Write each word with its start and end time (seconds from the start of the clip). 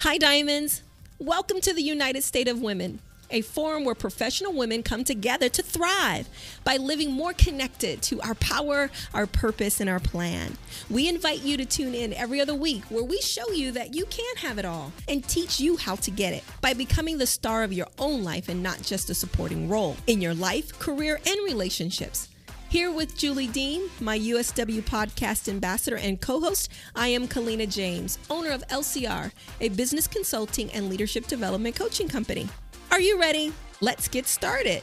Hi, 0.00 0.18
Diamonds. 0.18 0.82
Welcome 1.18 1.62
to 1.62 1.72
the 1.72 1.82
United 1.82 2.22
State 2.22 2.48
of 2.48 2.60
Women, 2.60 2.98
a 3.30 3.40
forum 3.40 3.86
where 3.86 3.94
professional 3.94 4.52
women 4.52 4.82
come 4.82 5.04
together 5.04 5.48
to 5.48 5.62
thrive 5.62 6.28
by 6.64 6.76
living 6.76 7.10
more 7.10 7.32
connected 7.32 8.02
to 8.02 8.20
our 8.20 8.34
power, 8.34 8.90
our 9.14 9.26
purpose, 9.26 9.80
and 9.80 9.88
our 9.88 9.98
plan. 9.98 10.58
We 10.90 11.08
invite 11.08 11.42
you 11.42 11.56
to 11.56 11.64
tune 11.64 11.94
in 11.94 12.12
every 12.12 12.42
other 12.42 12.54
week 12.54 12.84
where 12.90 13.02
we 13.02 13.18
show 13.22 13.50
you 13.52 13.72
that 13.72 13.94
you 13.94 14.04
can 14.04 14.36
have 14.36 14.58
it 14.58 14.66
all 14.66 14.92
and 15.08 15.26
teach 15.26 15.60
you 15.60 15.78
how 15.78 15.96
to 15.96 16.10
get 16.10 16.34
it 16.34 16.44
by 16.60 16.74
becoming 16.74 17.16
the 17.16 17.26
star 17.26 17.64
of 17.64 17.72
your 17.72 17.88
own 17.98 18.22
life 18.22 18.50
and 18.50 18.62
not 18.62 18.82
just 18.82 19.08
a 19.08 19.14
supporting 19.14 19.66
role 19.66 19.96
in 20.06 20.20
your 20.20 20.34
life, 20.34 20.78
career, 20.78 21.18
and 21.26 21.40
relationships. 21.42 22.28
Here 22.68 22.90
with 22.90 23.16
Julie 23.16 23.46
Dean, 23.46 23.82
my 24.00 24.18
USW 24.18 24.82
podcast 24.82 25.48
ambassador 25.48 25.98
and 25.98 26.20
co 26.20 26.40
host, 26.40 26.68
I 26.96 27.06
am 27.08 27.28
Kalina 27.28 27.72
James, 27.72 28.18
owner 28.28 28.50
of 28.50 28.66
LCR, 28.66 29.30
a 29.60 29.68
business 29.68 30.08
consulting 30.08 30.72
and 30.72 30.88
leadership 30.88 31.28
development 31.28 31.76
coaching 31.76 32.08
company. 32.08 32.48
Are 32.90 33.00
you 33.00 33.20
ready? 33.20 33.52
Let's 33.80 34.08
get 34.08 34.26
started. 34.26 34.82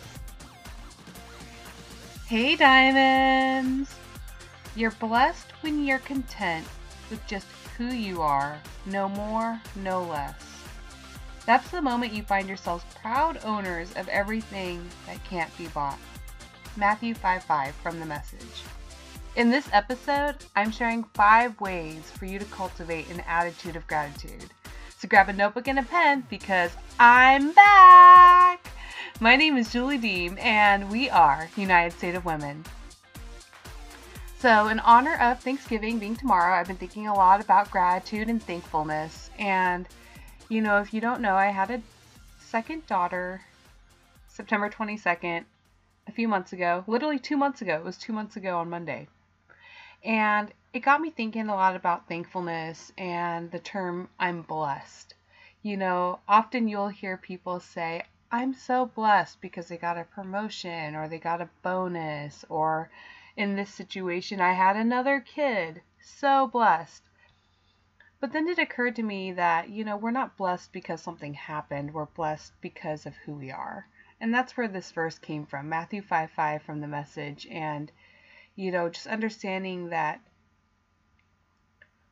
Hey, 2.25 2.55
Diamonds! 2.55 3.93
You're 4.77 4.91
blessed 4.91 5.52
when 5.59 5.83
you're 5.83 5.99
content 5.99 6.65
with 7.09 7.25
just 7.27 7.47
who 7.77 7.88
you 7.88 8.21
are, 8.21 8.61
no 8.85 9.09
more, 9.09 9.59
no 9.75 10.03
less. 10.03 10.35
That's 11.45 11.69
the 11.69 11.81
moment 11.81 12.13
you 12.13 12.23
find 12.23 12.47
yourselves 12.47 12.85
proud 13.02 13.43
owners 13.43 13.91
of 13.97 14.07
everything 14.07 14.88
that 15.05 15.21
can't 15.25 15.55
be 15.57 15.67
bought. 15.67 15.99
Matthew 16.75 17.13
5 17.13 17.43
5 17.43 17.75
from 17.75 17.99
the 17.99 18.05
message. 18.05 18.63
In 19.35 19.49
this 19.49 19.69
episode, 19.71 20.35
I'm 20.55 20.71
sharing 20.71 21.03
five 21.03 21.59
ways 21.59 22.09
for 22.11 22.25
you 22.25 22.39
to 22.39 22.45
cultivate 22.45 23.09
an 23.09 23.21
attitude 23.27 23.75
of 23.75 23.87
gratitude. 23.87 24.45
So 24.97 25.07
grab 25.07 25.30
a 25.30 25.33
notebook 25.33 25.67
and 25.67 25.80
a 25.80 25.83
pen 25.83 26.25
because 26.30 26.71
I'm 26.99 27.52
back! 27.52 28.65
My 29.19 29.35
name 29.35 29.57
is 29.57 29.71
Julie 29.71 29.97
Deem, 29.97 30.38
and 30.39 30.89
we 30.89 31.09
are 31.09 31.49
United 31.55 31.95
State 31.95 32.15
of 32.15 32.25
Women. 32.25 32.63
So, 34.39 34.67
in 34.67 34.80
honor 34.80 35.15
of 35.17 35.39
Thanksgiving 35.39 35.99
being 35.99 36.15
tomorrow, 36.15 36.55
I've 36.55 36.67
been 36.67 36.75
thinking 36.75 37.08
a 37.08 37.13
lot 37.13 37.39
about 37.39 37.71
gratitude 37.71 38.30
and 38.30 38.41
thankfulness. 38.41 39.30
And, 39.39 39.87
you 40.49 40.61
know, 40.61 40.80
if 40.81 40.93
you 40.93 40.99
don't 40.99 41.21
know, 41.21 41.35
I 41.35 41.47
had 41.47 41.71
a 41.71 41.81
second 42.39 42.85
daughter 42.87 43.41
September 44.27 44.69
22nd 44.69 45.45
a 46.07 46.11
few 46.11 46.27
months 46.27 46.53
ago, 46.53 46.83
literally 46.87 47.19
two 47.19 47.37
months 47.37 47.61
ago. 47.61 47.75
It 47.75 47.83
was 47.83 47.97
two 47.97 48.13
months 48.13 48.35
ago 48.35 48.57
on 48.57 48.69
Monday. 48.69 49.07
And 50.03 50.51
it 50.73 50.79
got 50.79 51.01
me 51.01 51.09
thinking 51.09 51.47
a 51.47 51.55
lot 51.55 51.75
about 51.75 52.07
thankfulness 52.07 52.91
and 52.97 53.51
the 53.51 53.59
term 53.59 54.09
I'm 54.19 54.41
blessed. 54.41 55.13
You 55.61 55.77
know, 55.77 56.19
often 56.27 56.67
you'll 56.67 56.89
hear 56.89 57.15
people 57.15 57.59
say, 57.59 58.03
I'm 58.31 58.53
so 58.53 58.87
blessed 58.87 59.39
because 59.41 59.67
they 59.67 59.77
got 59.77 59.97
a 59.97 60.03
promotion 60.03 60.95
or 60.95 61.07
they 61.07 61.19
got 61.19 61.39
a 61.39 61.49
bonus, 61.61 62.43
or 62.49 62.89
in 63.37 63.55
this 63.55 63.69
situation, 63.69 64.41
I 64.41 64.53
had 64.53 64.75
another 64.75 65.19
kid. 65.19 65.81
So 66.01 66.47
blessed. 66.47 67.03
But 68.19 68.33
then 68.33 68.47
it 68.47 68.57
occurred 68.57 68.95
to 68.95 69.03
me 69.03 69.33
that, 69.33 69.69
you 69.69 69.83
know, 69.83 69.97
we're 69.97 70.11
not 70.11 70.35
blessed 70.35 70.73
because 70.73 71.01
something 71.01 71.33
happened, 71.33 71.93
we're 71.93 72.05
blessed 72.05 72.53
because 72.59 73.05
of 73.05 73.15
who 73.17 73.33
we 73.33 73.51
are. 73.51 73.87
And 74.23 74.33
that's 74.33 74.55
where 74.55 74.69
this 74.69 74.93
verse 74.93 75.19
came 75.19 75.45
from 75.45 75.67
Matthew 75.67 76.02
5 76.02 76.31
5 76.31 76.63
from 76.63 76.79
the 76.79 76.88
message. 76.88 77.45
And, 77.52 77.91
you 78.55 78.71
know, 78.71 78.88
just 78.88 79.05
understanding 79.05 79.89
that 79.89 80.21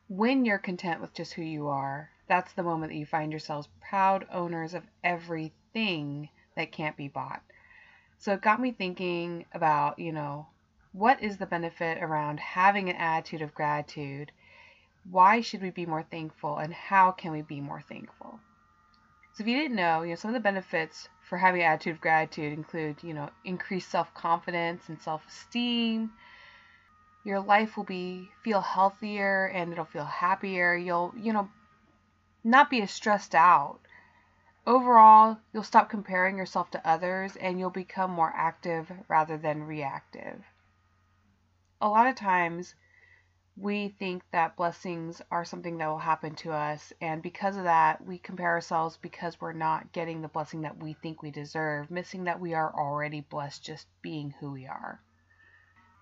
when 0.08 0.44
you're 0.44 0.58
content 0.58 1.00
with 1.00 1.14
just 1.14 1.32
who 1.32 1.40
you 1.40 1.68
are, 1.68 2.10
that's 2.28 2.52
the 2.52 2.62
moment 2.62 2.92
that 2.92 2.98
you 2.98 3.06
find 3.06 3.32
yourselves 3.32 3.70
proud 3.80 4.26
owners 4.30 4.74
of 4.74 4.86
everything 5.02 6.28
that 6.54 6.70
can't 6.70 6.98
be 6.98 7.08
bought. 7.08 7.42
So 8.18 8.34
it 8.34 8.42
got 8.42 8.60
me 8.60 8.72
thinking 8.72 9.46
about, 9.54 9.98
you 9.98 10.12
know, 10.12 10.48
what 10.92 11.22
is 11.22 11.38
the 11.38 11.46
benefit 11.46 12.02
around 12.02 12.40
having 12.40 12.90
an 12.90 12.96
attitude 12.96 13.40
of 13.40 13.54
gratitude? 13.54 14.32
Why 15.10 15.40
should 15.40 15.62
we 15.62 15.70
be 15.70 15.86
more 15.86 16.02
thankful 16.02 16.58
and 16.58 16.74
how 16.74 17.12
can 17.12 17.32
we 17.32 17.40
be 17.40 17.62
more 17.62 17.80
thankful? 17.80 18.38
So 19.32 19.42
if 19.42 19.48
you 19.48 19.56
didn't 19.56 19.76
know, 19.76 20.02
you 20.02 20.10
know, 20.10 20.16
some 20.16 20.30
of 20.30 20.34
the 20.34 20.40
benefits 20.40 21.08
for 21.22 21.38
having 21.38 21.62
an 21.62 21.68
attitude 21.68 21.94
of 21.94 22.00
gratitude 22.02 22.52
include, 22.52 23.02
you 23.02 23.14
know, 23.14 23.30
increased 23.44 23.90
self-confidence 23.90 24.88
and 24.88 25.00
self-esteem. 25.00 26.12
Your 27.24 27.40
life 27.40 27.76
will 27.76 27.84
be 27.84 28.30
feel 28.42 28.60
healthier 28.60 29.46
and 29.46 29.72
it'll 29.72 29.86
feel 29.86 30.04
happier. 30.04 30.74
You'll, 30.74 31.14
you 31.16 31.32
know, 31.32 31.48
not 32.44 32.68
be 32.68 32.82
as 32.82 32.90
stressed 32.90 33.34
out. 33.34 33.80
Overall, 34.66 35.38
you'll 35.52 35.62
stop 35.62 35.88
comparing 35.88 36.36
yourself 36.36 36.70
to 36.72 36.86
others 36.86 37.34
and 37.36 37.58
you'll 37.58 37.70
become 37.70 38.10
more 38.10 38.32
active 38.36 38.92
rather 39.08 39.38
than 39.38 39.62
reactive. 39.62 40.44
A 41.80 41.88
lot 41.88 42.06
of 42.06 42.16
times 42.16 42.74
we 43.56 43.88
think 43.98 44.22
that 44.32 44.56
blessings 44.56 45.20
are 45.30 45.44
something 45.44 45.76
that 45.78 45.86
will 45.86 45.98
happen 45.98 46.34
to 46.36 46.52
us, 46.52 46.92
and 47.00 47.22
because 47.22 47.56
of 47.56 47.64
that, 47.64 48.04
we 48.06 48.18
compare 48.18 48.48
ourselves 48.48 48.96
because 48.96 49.40
we're 49.40 49.52
not 49.52 49.92
getting 49.92 50.22
the 50.22 50.28
blessing 50.28 50.62
that 50.62 50.82
we 50.82 50.94
think 50.94 51.22
we 51.22 51.30
deserve, 51.30 51.90
missing 51.90 52.24
that 52.24 52.40
we 52.40 52.54
are 52.54 52.74
already 52.74 53.20
blessed 53.20 53.62
just 53.62 53.86
being 54.00 54.30
who 54.40 54.50
we 54.50 54.66
are. 54.66 55.00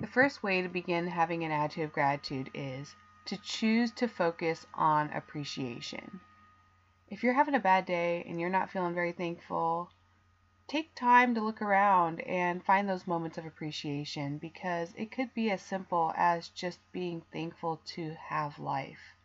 The 0.00 0.06
first 0.06 0.42
way 0.42 0.62
to 0.62 0.68
begin 0.68 1.08
having 1.08 1.44
an 1.44 1.50
attitude 1.50 1.84
of 1.84 1.92
gratitude 1.92 2.50
is 2.54 2.94
to 3.26 3.36
choose 3.36 3.90
to 3.92 4.08
focus 4.08 4.66
on 4.72 5.10
appreciation. 5.10 6.20
If 7.08 7.22
you're 7.24 7.34
having 7.34 7.56
a 7.56 7.60
bad 7.60 7.84
day 7.84 8.24
and 8.28 8.40
you're 8.40 8.48
not 8.48 8.70
feeling 8.70 8.94
very 8.94 9.12
thankful, 9.12 9.90
take 10.70 10.94
time 10.94 11.34
to 11.34 11.40
look 11.40 11.60
around 11.60 12.20
and 12.20 12.64
find 12.64 12.88
those 12.88 13.04
moments 13.04 13.36
of 13.36 13.44
appreciation 13.44 14.38
because 14.38 14.94
it 14.96 15.10
could 15.10 15.34
be 15.34 15.50
as 15.50 15.60
simple 15.60 16.14
as 16.16 16.48
just 16.50 16.78
being 16.92 17.20
thankful 17.32 17.80
to 17.84 18.14
have 18.28 18.56
life. 18.56 19.16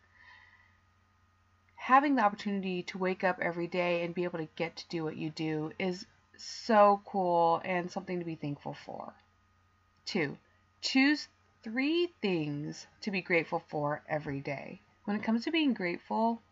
Having 1.76 2.16
the 2.16 2.24
opportunity 2.24 2.82
to 2.82 2.98
wake 2.98 3.22
up 3.22 3.38
every 3.40 3.68
day 3.68 4.02
and 4.02 4.12
be 4.12 4.24
able 4.24 4.40
to 4.40 4.48
get 4.56 4.74
to 4.74 4.88
do 4.88 5.04
what 5.04 5.16
you 5.16 5.30
do 5.30 5.70
is 5.78 6.04
so 6.36 7.00
cool 7.06 7.62
and 7.64 7.92
something 7.92 8.18
to 8.18 8.24
be 8.24 8.34
thankful 8.34 8.74
for. 8.74 9.14
Two, 10.04 10.36
choose 10.80 11.28
three 11.62 12.08
things 12.20 12.88
to 13.02 13.12
be 13.12 13.22
grateful 13.22 13.62
for 13.68 14.02
every 14.08 14.40
day. 14.40 14.80
When 15.04 15.14
it 15.14 15.22
comes 15.22 15.44
to 15.44 15.52
being 15.52 15.74
grateful, 15.74 16.42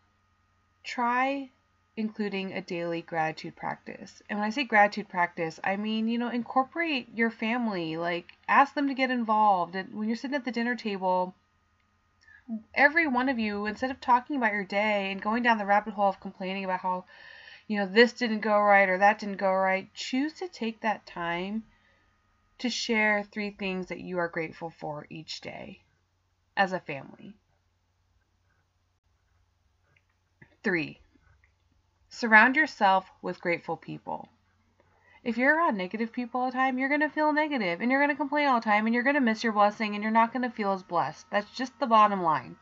try 0.85 1.51
including 1.97 2.51
a 2.51 2.61
daily 2.61 3.01
gratitude 3.01 3.55
practice. 3.55 4.21
And 4.29 4.39
when 4.39 4.45
I 4.45 4.49
say 4.49 4.63
gratitude 4.65 5.07
practice, 5.07 5.59
I 5.63 5.77
mean, 5.77 6.07
you 6.07 6.17
know, 6.17 6.29
incorporate 6.29 7.07
your 7.15 7.31
family, 7.31 7.95
like 7.95 8.33
ask 8.47 8.73
them 8.73 8.87
to 8.87 8.93
get 8.93 9.11
involved. 9.11 9.75
And 9.75 9.93
when 9.93 10.09
you're 10.09 10.17
sitting 10.17 10.35
at 10.35 10.43
the 10.43 10.51
dinner 10.51 10.75
table, 10.75 11.35
every 12.73 13.07
one 13.07 13.29
of 13.29 13.39
you, 13.39 13.65
instead 13.65 13.91
of 13.91 14.01
talking 14.01 14.35
about 14.35 14.53
your 14.53 14.65
day 14.65 15.11
and 15.11 15.21
going 15.21 15.43
down 15.43 15.57
the 15.57 15.65
rabbit 15.65 15.93
hole 15.93 16.09
of 16.09 16.19
complaining 16.19 16.65
about 16.65 16.81
how, 16.81 17.05
you 17.67 17.77
know, 17.77 17.87
this 17.87 18.13
didn't 18.13 18.41
go 18.41 18.59
right 18.59 18.89
or 18.89 18.97
that 18.97 19.19
didn't 19.19 19.37
go 19.37 19.53
right, 19.53 19.93
choose 19.93 20.33
to 20.33 20.47
take 20.47 20.81
that 20.81 21.05
time 21.05 21.63
to 22.57 22.69
share 22.69 23.23
three 23.23 23.51
things 23.51 23.87
that 23.87 23.99
you 24.01 24.17
are 24.17 24.27
grateful 24.27 24.69
for 24.69 25.05
each 25.09 25.41
day 25.41 25.79
as 26.57 26.73
a 26.73 26.79
family. 26.79 27.33
Three, 30.63 30.99
Surround 32.17 32.55
yourself 32.55 33.11
with 33.21 33.41
grateful 33.41 33.75
people. 33.75 34.29
If 35.21 35.37
you're 35.37 35.57
around 35.57 35.75
negative 35.75 36.13
people 36.13 36.39
all 36.39 36.49
the 36.49 36.53
time, 36.53 36.77
you're 36.77 36.87
going 36.87 37.01
to 37.01 37.09
feel 37.09 37.33
negative 37.33 37.81
and 37.81 37.91
you're 37.91 37.99
going 37.99 38.09
to 38.09 38.15
complain 38.15 38.47
all 38.47 38.61
the 38.61 38.63
time 38.63 38.85
and 38.85 38.95
you're 38.95 39.03
going 39.03 39.15
to 39.15 39.19
miss 39.19 39.43
your 39.43 39.51
blessing 39.51 39.93
and 39.93 40.01
you're 40.01 40.13
not 40.13 40.31
going 40.31 40.43
to 40.43 40.49
feel 40.49 40.71
as 40.71 40.81
blessed. 40.81 41.29
That's 41.29 41.51
just 41.51 41.77
the 41.77 41.87
bottom 41.87 42.23
line. 42.23 42.55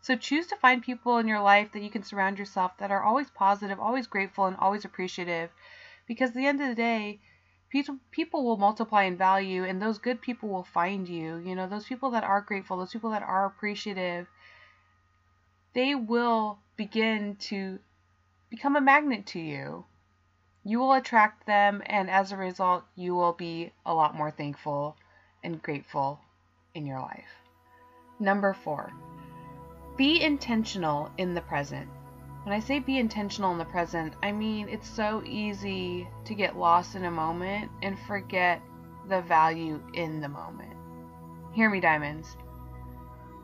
So 0.00 0.16
choose 0.16 0.48
to 0.48 0.56
find 0.56 0.82
people 0.82 1.18
in 1.18 1.28
your 1.28 1.40
life 1.40 1.70
that 1.70 1.84
you 1.84 1.88
can 1.88 2.02
surround 2.02 2.36
yourself 2.36 2.76
that 2.78 2.90
are 2.90 3.04
always 3.04 3.30
positive, 3.30 3.78
always 3.78 4.08
grateful, 4.08 4.46
and 4.46 4.56
always 4.56 4.84
appreciative. 4.84 5.50
Because 6.08 6.30
at 6.30 6.34
the 6.34 6.46
end 6.48 6.60
of 6.60 6.66
the 6.66 6.74
day, 6.74 7.20
people 7.68 7.98
people 8.10 8.44
will 8.44 8.56
multiply 8.56 9.04
in 9.04 9.16
value 9.16 9.62
and 9.62 9.80
those 9.80 9.98
good 9.98 10.20
people 10.20 10.48
will 10.48 10.64
find 10.64 11.08
you. 11.08 11.36
You 11.36 11.54
know, 11.54 11.68
those 11.68 11.86
people 11.86 12.10
that 12.10 12.24
are 12.24 12.40
grateful, 12.40 12.76
those 12.76 12.92
people 12.92 13.10
that 13.10 13.22
are 13.22 13.46
appreciative, 13.46 14.26
they 15.74 15.94
will 15.94 16.58
begin 16.76 17.36
to 17.36 17.78
become 18.56 18.74
a 18.74 18.80
magnet 18.80 19.26
to 19.26 19.38
you. 19.38 19.84
You 20.64 20.78
will 20.78 20.94
attract 20.94 21.44
them, 21.44 21.82
and 21.84 22.08
as 22.08 22.32
a 22.32 22.38
result, 22.38 22.84
you 22.94 23.14
will 23.14 23.34
be 23.34 23.70
a 23.84 23.92
lot 23.92 24.14
more 24.14 24.30
thankful 24.30 24.96
and 25.44 25.62
grateful 25.62 26.20
in 26.74 26.86
your 26.86 27.00
life. 27.00 27.28
Number 28.18 28.54
four, 28.54 28.94
be 29.98 30.22
intentional 30.22 31.10
in 31.18 31.34
the 31.34 31.42
present. 31.42 31.86
When 32.44 32.54
I 32.54 32.60
say 32.60 32.78
be 32.78 32.98
intentional 32.98 33.52
in 33.52 33.58
the 33.58 33.66
present, 33.66 34.14
I 34.22 34.32
mean 34.32 34.70
it's 34.70 34.88
so 34.88 35.22
easy 35.26 36.08
to 36.24 36.34
get 36.34 36.56
lost 36.56 36.94
in 36.94 37.04
a 37.04 37.10
moment 37.10 37.70
and 37.82 37.98
forget 38.06 38.62
the 39.06 39.20
value 39.20 39.82
in 39.92 40.22
the 40.22 40.30
moment. 40.30 40.72
Hear 41.52 41.68
me, 41.68 41.80
diamonds. 41.80 42.38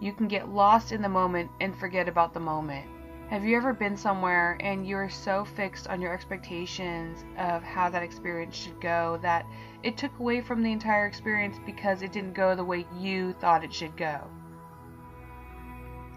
You 0.00 0.14
can 0.14 0.26
get 0.26 0.48
lost 0.48 0.90
in 0.90 1.02
the 1.02 1.08
moment 1.10 1.50
and 1.60 1.76
forget 1.76 2.08
about 2.08 2.32
the 2.32 2.40
moment 2.40 2.88
Have 3.28 3.44
you 3.44 3.56
ever 3.56 3.72
been 3.72 3.96
somewhere 3.96 4.58
and 4.60 4.86
you're 4.86 5.08
so 5.08 5.44
fixed 5.44 5.88
on 5.88 6.00
your 6.00 6.12
expectations 6.12 7.24
of 7.38 7.62
how 7.62 7.88
that 7.88 8.02
experience 8.02 8.54
should 8.54 8.78
go 8.80 9.18
that 9.22 9.46
it 9.82 9.96
took 9.96 10.18
away 10.18 10.42
from 10.42 10.62
the 10.62 10.70
entire 10.70 11.06
experience 11.06 11.58
because 11.64 12.02
it 12.02 12.12
didn't 12.12 12.34
go 12.34 12.54
the 12.54 12.64
way 12.64 12.86
you 12.98 13.32
thought 13.40 13.64
it 13.64 13.72
should 13.72 13.96
go? 13.96 14.28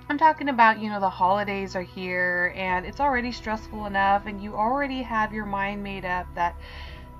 I'm 0.07 0.18
talking 0.19 0.50
about, 0.50 0.80
you 0.80 0.90
know, 0.90 1.00
the 1.00 1.10
holidays 1.10 1.75
are 1.75 1.81
here 1.81 2.54
and 2.56 2.86
it's 2.86 3.00
already 3.00 3.31
stressful 3.31 3.88
enough 3.88 4.28
and 4.28 4.42
you 4.42 4.54
already 4.54 5.01
have 5.01 5.34
your 5.34 5.46
mind 5.46 5.81
made 5.81 6.06
up 6.06 6.28
that 6.36 6.56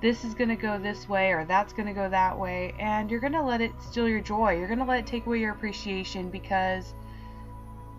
this 0.00 0.24
is 0.24 0.34
going 0.34 0.50
to 0.50 0.56
go 0.56 0.78
this 0.78 1.08
way 1.08 1.32
or 1.32 1.44
that's 1.44 1.72
going 1.72 1.86
to 1.86 1.94
go 1.94 2.08
that 2.08 2.38
way 2.38 2.74
and 2.78 3.10
you're 3.10 3.18
going 3.18 3.32
to 3.32 3.42
let 3.42 3.60
it 3.60 3.72
steal 3.80 4.08
your 4.08 4.20
joy. 4.20 4.56
You're 4.56 4.68
going 4.68 4.78
to 4.78 4.84
let 4.84 5.00
it 5.00 5.06
take 5.06 5.26
away 5.26 5.40
your 5.40 5.52
appreciation 5.52 6.30
because 6.30 6.94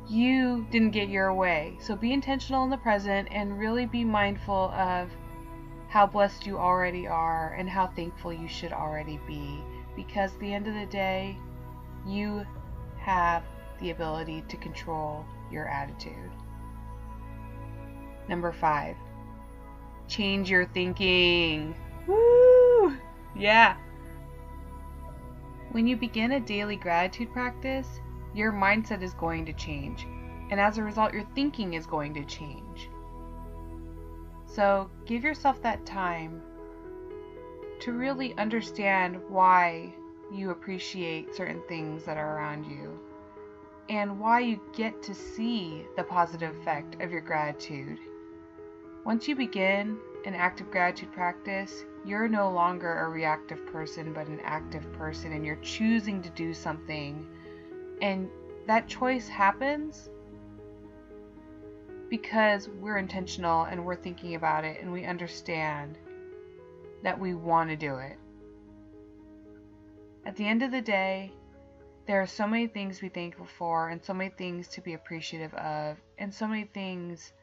you 0.09 0.65
didn't 0.71 0.91
get 0.91 1.09
your 1.09 1.33
way. 1.33 1.77
So 1.79 1.95
be 1.95 2.13
intentional 2.13 2.63
in 2.63 2.69
the 2.69 2.77
present 2.77 3.27
and 3.31 3.59
really 3.59 3.85
be 3.85 4.03
mindful 4.03 4.71
of 4.71 5.09
how 5.89 6.05
blessed 6.05 6.45
you 6.45 6.57
already 6.57 7.07
are 7.07 7.53
and 7.53 7.69
how 7.69 7.87
thankful 7.87 8.31
you 8.33 8.47
should 8.47 8.71
already 8.71 9.19
be. 9.27 9.61
Because 9.95 10.31
the 10.37 10.53
end 10.53 10.67
of 10.67 10.75
the 10.75 10.85
day, 10.85 11.37
you 12.05 12.45
have 12.99 13.43
the 13.79 13.91
ability 13.91 14.43
to 14.47 14.57
control 14.57 15.25
your 15.51 15.67
attitude. 15.67 16.31
Number 18.27 18.51
five, 18.51 18.95
change 20.07 20.49
your 20.49 20.65
thinking. 20.67 21.75
Woo! 22.05 22.97
Yeah. 23.35 23.77
When 25.71 25.87
you 25.87 25.97
begin 25.97 26.33
a 26.33 26.39
daily 26.39 26.75
gratitude 26.75 27.31
practice, 27.33 27.99
your 28.37 28.53
mindset 28.53 29.01
is 29.01 29.13
going 29.15 29.45
to 29.45 29.53
change. 29.53 30.05
And 30.49 30.59
as 30.59 30.77
a 30.77 30.83
result, 30.83 31.13
your 31.13 31.25
thinking 31.35 31.73
is 31.73 31.85
going 31.85 32.13
to 32.13 32.23
change. 32.25 32.89
So 34.45 34.89
give 35.05 35.23
yourself 35.23 35.61
that 35.63 35.85
time 35.85 36.41
to 37.81 37.91
really 37.91 38.37
understand 38.37 39.19
why 39.27 39.93
you 40.31 40.51
appreciate 40.51 41.35
certain 41.35 41.61
things 41.67 42.03
that 42.05 42.17
are 42.17 42.37
around 42.37 42.65
you 42.65 42.99
and 43.89 44.19
why 44.19 44.41
you 44.41 44.59
get 44.75 45.01
to 45.03 45.13
see 45.13 45.85
the 45.95 46.03
positive 46.03 46.55
effect 46.57 47.01
of 47.01 47.11
your 47.11 47.21
gratitude. 47.21 47.97
Once 49.05 49.27
you 49.27 49.35
begin 49.35 49.97
an 50.25 50.33
active 50.33 50.69
gratitude 50.69 51.11
practice, 51.13 51.85
you're 52.05 52.27
no 52.27 52.51
longer 52.51 52.99
a 52.99 53.09
reactive 53.09 53.65
person 53.67 54.13
but 54.13 54.27
an 54.27 54.39
active 54.43 54.91
person 54.93 55.33
and 55.33 55.45
you're 55.45 55.55
choosing 55.57 56.21
to 56.21 56.29
do 56.31 56.53
something 56.53 57.25
and 58.01 58.29
that 58.67 58.87
choice 58.87 59.27
happens 59.27 60.09
because 62.09 62.69
we're 62.69 62.97
intentional 62.97 63.63
and 63.63 63.85
we're 63.85 63.95
thinking 63.95 64.35
about 64.35 64.63
it 64.63 64.81
and 64.81 64.91
we 64.91 65.05
understand 65.05 65.97
that 67.03 67.19
we 67.19 67.33
want 67.33 67.69
to 67.69 67.75
do 67.75 67.95
it. 67.97 68.17
At 70.25 70.35
the 70.35 70.47
end 70.47 70.63
of 70.63 70.71
the 70.71 70.81
day, 70.81 71.31
there 72.05 72.21
are 72.21 72.27
so 72.27 72.47
many 72.47 72.67
things 72.67 72.97
to 72.97 73.03
be 73.03 73.09
thankful 73.09 73.47
for 73.57 73.89
and 73.89 74.03
so 74.03 74.13
many 74.13 74.29
things 74.29 74.67
to 74.69 74.81
be 74.81 74.93
appreciative 74.93 75.53
of 75.55 75.97
and 76.17 76.33
so 76.33 76.47
many 76.47 76.63
things 76.65 77.33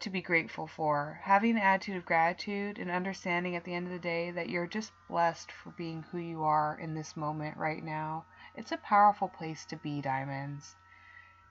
to 0.00 0.10
be 0.10 0.22
grateful 0.22 0.66
for. 0.66 1.20
Having 1.22 1.52
an 1.52 1.62
attitude 1.62 1.96
of 1.96 2.04
gratitude 2.04 2.78
and 2.78 2.90
understanding 2.90 3.56
at 3.56 3.64
the 3.64 3.74
end 3.74 3.86
of 3.86 3.92
the 3.92 3.98
day 3.98 4.30
that 4.30 4.48
you're 4.48 4.66
just 4.66 4.92
blessed 5.08 5.52
for 5.52 5.70
being 5.70 6.04
who 6.10 6.18
you 6.18 6.42
are 6.42 6.78
in 6.78 6.94
this 6.94 7.16
moment 7.16 7.56
right 7.56 7.84
now 7.84 8.24
it's 8.56 8.72
a 8.72 8.76
powerful 8.78 9.28
place 9.28 9.64
to 9.66 9.76
be, 9.76 10.00
Diamonds. 10.00 10.74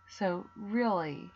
So, 0.07 0.47
really, 0.57 1.31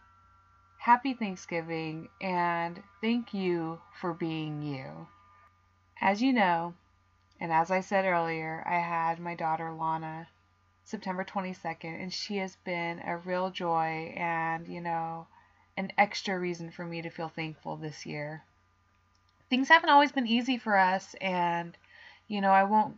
happy 0.78 1.14
Thanksgiving 1.14 2.10
and 2.20 2.84
thank 3.00 3.34
you 3.34 3.82
for 4.00 4.14
being 4.14 4.62
you. 4.62 5.08
As 6.02 6.22
you 6.22 6.34
know, 6.34 6.74
and 7.40 7.52
as 7.52 7.72
I 7.72 7.80
said 7.80 8.06
earlier, 8.06 8.62
I 8.68 8.80
had 8.80 9.20
my 9.20 9.36
daughter 9.36 9.72
Lana 9.72 10.28
September 10.84 11.24
22nd, 11.24 12.02
and 12.02 12.12
she 12.12 12.38
has 12.38 12.58
been 12.58 13.00
a 13.00 13.18
real 13.18 13.50
joy 13.50 14.14
and, 14.18 14.68
you 14.68 14.82
know, 14.82 15.28
an 15.78 15.92
extra 15.98 16.38
reason 16.38 16.72
for 16.72 16.86
me 16.86 17.02
to 17.02 17.10
feel 17.10 17.30
thankful 17.30 17.76
this 17.76 18.06
year. 18.06 18.44
Things 19.50 19.70
haven't 19.70 19.90
always 19.90 20.12
been 20.12 20.28
easy 20.28 20.58
for 20.58 20.78
us, 20.78 21.16
and, 21.16 21.78
you 22.28 22.42
know, 22.42 22.52
I 22.52 22.64
won't 22.64 22.98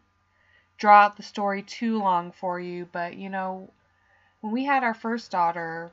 draw 0.78 1.04
out 1.04 1.18
the 1.18 1.24
story 1.24 1.64
too 1.64 2.00
long 2.00 2.32
for 2.32 2.60
you, 2.60 2.88
but 2.92 3.16
you 3.16 3.30
know, 3.30 3.70
when 4.42 4.52
we 4.52 4.66
had 4.66 4.84
our 4.84 4.94
first 4.94 5.32
daughter, 5.32 5.92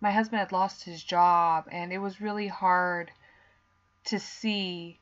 my 0.00 0.10
husband 0.10 0.40
had 0.40 0.52
lost 0.52 0.84
his 0.84 1.02
job, 1.02 1.68
and 1.70 1.92
it 1.92 1.98
was 1.98 2.20
really 2.20 2.48
hard 2.48 3.10
to 4.04 4.18
see 4.18 4.98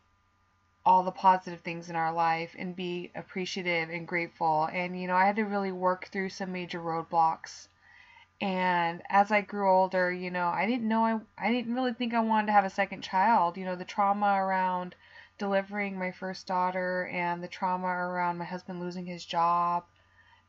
all 0.87 1.03
the 1.03 1.11
positive 1.11 1.61
things 1.61 1.89
in 1.89 1.97
our 1.97 2.13
life 2.13 2.55
and 2.59 2.77
be 2.77 3.11
appreciative 3.15 3.89
and 3.89 4.07
grateful. 4.07 4.69
And 4.73 5.01
you 5.01 5.09
know, 5.09 5.17
I 5.17 5.25
had 5.25 5.37
to 5.37 5.45
really 5.45 5.73
work 5.73 6.09
through 6.09 6.29
some 6.29 6.53
major 6.53 6.81
roadblocks. 6.81 7.69
And 8.41 9.03
as 9.09 9.31
I 9.31 9.41
grew 9.41 9.71
older, 9.71 10.13
you 10.13 10.31
know, 10.31 10.49
I 10.49 10.67
didn't 10.67 10.89
know 10.89 11.05
I 11.05 11.21
I 11.49 11.53
didn't 11.53 11.75
really 11.75 11.93
think 11.93 12.15
I 12.15 12.21
wanted 12.21 12.49
to 12.49 12.53
have 12.53 12.65
a 12.65 12.71
second 12.71 13.03
child. 13.03 13.57
You 13.57 13.65
know, 13.65 13.77
the 13.77 13.85
trauma 13.85 14.35
around 14.35 14.95
delivering 15.39 15.99
my 15.99 16.11
first 16.11 16.47
daughter 16.47 17.07
and 17.07 17.43
the 17.43 17.49
trauma 17.49 17.87
around 17.87 18.39
my 18.39 18.45
husband 18.45 18.81
losing 18.81 19.07
his 19.07 19.25
job. 19.25 19.85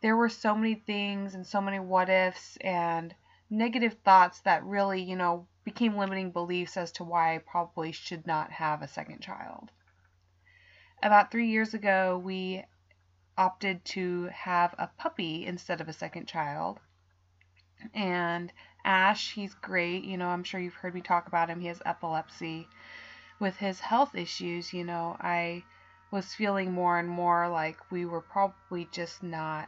There 0.02 0.16
were 0.16 0.30
so 0.30 0.56
many 0.56 0.76
things 0.76 1.36
and 1.36 1.46
so 1.46 1.62
many 1.62 1.80
what 1.80 2.10
ifs 2.10 2.58
and 2.58 3.16
negative 3.50 3.98
thoughts 4.04 4.42
that 4.42 4.64
really, 4.64 5.02
you 5.02 5.16
know, 5.16 5.48
became 5.64 5.98
limiting 5.98 6.32
beliefs 6.32 6.78
as 6.78 6.92
to 6.94 7.04
why 7.04 7.36
I 7.36 7.40
probably 7.40 7.92
should 7.92 8.28
not 8.28 8.52
have 8.52 8.82
a 8.82 8.88
second 8.88 9.22
child. 9.22 9.72
About 11.02 11.32
three 11.32 11.48
years 11.48 11.74
ago, 11.74 12.22
we 12.24 12.64
opted 13.38 13.84
to 13.86 14.30
have 14.34 14.74
a 14.78 14.88
puppy 14.98 15.46
instead 15.46 15.82
of 15.82 15.90
a 15.90 15.94
second 15.94 16.28
child. 16.28 16.80
And 17.94 18.52
Ash, 18.84 19.34
he's 19.34 19.54
great. 19.54 20.04
You 20.04 20.18
know, 20.18 20.30
I'm 20.30 20.44
sure 20.44 20.60
you've 20.60 20.74
heard 20.74 20.96
me 20.96 21.02
talk 21.02 21.28
about 21.28 21.50
him. 21.50 21.60
He 21.60 21.68
has 21.68 21.82
epilepsy 21.86 22.68
with 23.40 23.58
his 23.58 23.80
health 23.80 24.16
issues, 24.16 24.74
you 24.74 24.84
know, 24.84 25.18
I 25.20 25.64
was 26.12 26.34
feeling 26.34 26.72
more 26.72 26.98
and 26.98 27.10
more 27.10 27.50
like 27.50 27.78
we 27.92 28.06
were 28.06 28.22
probably 28.22 28.88
just 28.92 29.22
not, 29.22 29.68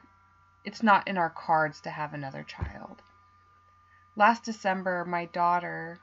it's 0.63 0.83
not 0.83 1.07
in 1.07 1.17
our 1.17 1.29
cards 1.29 1.81
to 1.81 1.89
have 1.89 2.13
another 2.13 2.43
child. 2.43 3.01
Last 4.15 4.43
December, 4.43 5.05
my 5.05 5.25
daughter 5.25 5.99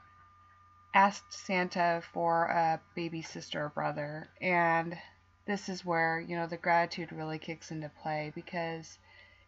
asked 0.93 1.33
Santa 1.33 2.01
for 2.13 2.45
a 2.45 2.79
baby 2.95 3.21
sister 3.21 3.65
or 3.65 3.69
brother, 3.69 4.29
and 4.39 4.97
this 5.45 5.67
is 5.67 5.83
where, 5.83 6.19
you 6.19 6.35
know, 6.35 6.47
the 6.47 6.57
gratitude 6.57 7.11
really 7.11 7.39
kicks 7.39 7.71
into 7.71 7.89
play 8.01 8.31
because 8.35 8.97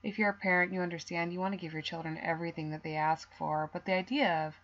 if 0.07 0.17
you're 0.17 0.29
a 0.29 0.33
parent, 0.33 0.71
you 0.71 0.79
understand 0.79 1.33
you 1.33 1.39
want 1.39 1.53
to 1.53 1.59
give 1.59 1.73
your 1.73 1.81
children 1.81 2.17
everything 2.23 2.69
that 2.69 2.81
they 2.81 2.95
ask 2.95 3.29
for, 3.37 3.69
but 3.73 3.83
the 3.83 3.93
idea 3.93 4.47
of 4.47 4.55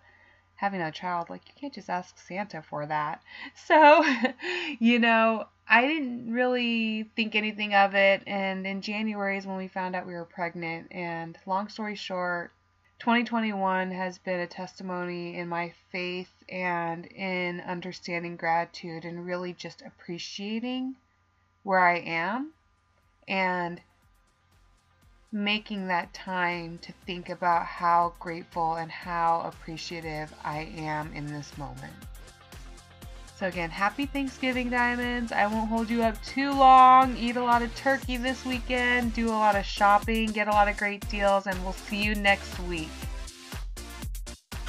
having 0.55 0.81
a 0.81 0.89
child, 0.89 1.29
like 1.29 1.41
you 1.47 1.53
can't 1.59 1.73
just 1.73 1.89
ask 1.89 2.17
Santa 2.17 2.62
for 2.62 2.85
that. 2.85 3.21
So, 3.67 4.05
you 4.79 5.00
know, 5.00 5.47
I 5.67 5.85
didn't 5.85 6.31
really 6.31 7.12
think 7.17 7.35
anything 7.35 7.75
of 7.75 7.93
it. 7.93 8.23
And 8.25 8.65
in 8.65 8.81
January 8.81 9.38
is 9.38 9.45
when 9.45 9.57
we 9.57 9.67
found 9.67 9.97
out 9.97 10.07
we 10.07 10.13
were 10.13 10.23
pregnant. 10.23 10.88
And 10.91 11.38
long 11.45 11.67
story 11.67 11.95
short, 11.95 12.53
2021 13.00 13.91
has 13.91 14.17
been 14.19 14.39
a 14.39 14.47
testimony 14.47 15.38
in 15.38 15.50
my 15.50 15.73
faith 15.91 16.31
and 16.47 17.05
in 17.05 17.59
understanding 17.59 18.38
gratitude 18.38 19.03
and 19.03 19.25
really 19.25 19.51
just 19.51 19.81
appreciating 19.81 20.95
where 21.63 21.85
I 21.85 21.97
am 21.97 22.53
and 23.27 23.81
making 25.33 25.87
that 25.87 26.13
time 26.13 26.77
to 26.83 26.93
think 27.07 27.29
about 27.29 27.65
how 27.65 28.13
grateful 28.19 28.75
and 28.75 28.91
how 28.91 29.41
appreciative 29.45 30.31
I 30.45 30.71
am 30.77 31.11
in 31.13 31.25
this 31.25 31.57
moment. 31.57 31.93
So, 33.35 33.47
again, 33.47 33.71
happy 33.71 34.05
Thanksgiving, 34.05 34.69
Diamonds. 34.69 35.31
I 35.31 35.47
won't 35.47 35.67
hold 35.67 35.89
you 35.89 36.03
up 36.03 36.23
too 36.23 36.51
long. 36.51 37.17
Eat 37.17 37.35
a 37.35 37.43
lot 37.43 37.63
of 37.63 37.75
turkey 37.75 38.15
this 38.15 38.45
weekend, 38.45 39.15
do 39.15 39.29
a 39.29 39.31
lot 39.31 39.55
of 39.55 39.65
shopping, 39.65 40.27
get 40.27 40.47
a 40.47 40.51
lot 40.51 40.67
of 40.67 40.77
great 40.77 41.09
deals, 41.09 41.47
and 41.47 41.61
we'll 41.63 41.73
see 41.73 42.01
you 42.01 42.13
next 42.13 42.57
week. 42.61 42.89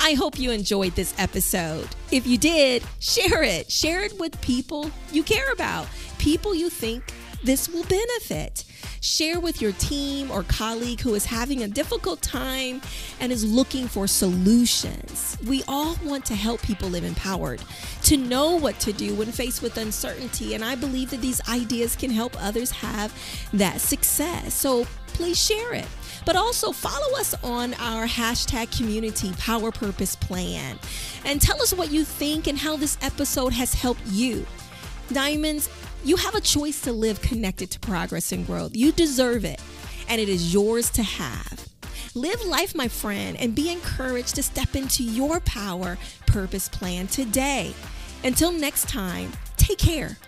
I 0.01 0.15
hope 0.15 0.39
you 0.39 0.51
enjoyed 0.51 0.93
this 0.93 1.15
episode. 1.19 1.89
If 2.11 2.27
you 2.27 2.39
did, 2.39 2.83
share 3.01 3.43
it. 3.43 3.71
Share 3.71 4.03
it 4.03 4.19
with 4.19 4.41
people 4.41 4.91
you 5.13 5.23
care 5.23 5.53
about, 5.53 5.87
people 6.19 6.55
you 6.55 6.71
think 6.71 7.05
this 7.43 7.69
will 7.69 7.85
benefit. 7.85 8.65
Share 9.05 9.39
with 9.39 9.61
your 9.61 9.73
team 9.73 10.31
or 10.31 10.45
colleague 10.45 11.03
who 11.03 11.15
is 11.15 11.27
having 11.27 11.63
a 11.63 11.69
difficult 11.69 12.23
time 12.23 12.81
and 13.21 13.31
is 13.31 13.45
looking 13.45 13.87
for 13.87 14.07
solutions. 14.07 15.37
We 15.47 15.63
all 15.69 15.99
want 16.03 16.25
to 16.25 16.35
help 16.35 16.63
people 16.63 16.89
live 16.89 17.05
empowered, 17.05 17.61
to 18.05 18.17
know 18.17 18.57
what 18.57 18.81
to 18.81 18.95
do 18.95 19.15
when 19.15 19.31
faced 19.31 19.61
with 19.61 19.77
uncertainty. 19.77 20.55
And 20.55 20.65
I 20.65 20.75
believe 20.75 21.11
that 21.11 21.21
these 21.21 21.47
ideas 21.51 21.97
can 21.97 22.09
help 22.09 22.35
others 22.43 22.71
have 22.71 23.13
that 23.53 23.83
success. 23.83 24.55
So 24.55 24.87
please 25.09 25.39
share 25.39 25.75
it. 25.75 25.87
But 26.25 26.37
also 26.37 26.73
follow 26.73 27.19
us 27.19 27.35
on 27.45 27.75
our 27.75 28.07
hashtag 28.07 28.75
community 28.75 29.35
power 29.37 29.71
purpose 29.71 30.17
plan 30.17 30.79
and 31.27 31.43
tell 31.43 31.61
us 31.61 31.75
what 31.75 31.91
you 31.93 32.05
think 32.05 32.47
and 32.47 32.57
how 32.57 32.77
this 32.77 32.97
episode 33.03 33.53
has 33.53 33.75
helped 33.75 34.07
you. 34.07 34.47
Diamonds, 35.13 35.69
you 36.05 36.17
have 36.17 36.35
a 36.35 36.41
choice 36.41 36.83
to 36.83 36.93
live 36.93 37.23
connected 37.23 37.71
to 37.71 37.81
progress 37.81 38.31
and 38.31 38.47
growth. 38.47 38.77
You 38.77 38.93
deserve 38.93 39.45
it, 39.45 39.61
and 40.09 40.21
it 40.21 40.29
is 40.29 40.53
yours 40.53 40.91
to 40.91 41.03
have. 41.03 41.69
Live 42.15 42.45
life, 42.45 42.75
my 42.75 42.89
friend, 42.89 43.37
and 43.39 43.55
be 43.55 43.73
encouraged 43.73 44.35
to 44.35 44.43
step 44.43 44.77
into 44.77 45.03
your 45.03 45.41
power 45.41 45.97
purpose 46.27 46.69
plan 46.69 47.07
today. 47.07 47.73
Until 48.23 48.53
next 48.53 48.89
time, 48.89 49.33
take 49.57 49.79
care 49.79 50.19